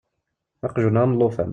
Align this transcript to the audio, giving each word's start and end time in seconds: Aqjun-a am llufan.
Aqjun-a 0.65 1.01
am 1.05 1.13
llufan. 1.19 1.49